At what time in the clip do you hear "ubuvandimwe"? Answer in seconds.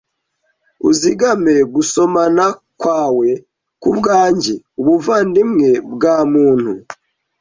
4.81-5.69